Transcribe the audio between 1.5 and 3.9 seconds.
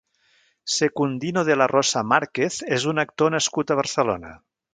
la Rosa Márquez és un actor nascut a